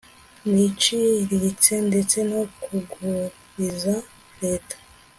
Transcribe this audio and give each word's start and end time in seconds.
n 0.53 0.53
iciriritse 0.67 1.73
ndetse 1.87 2.17
no 2.29 2.41
kuguriza 2.63 3.95
reta 4.41 4.75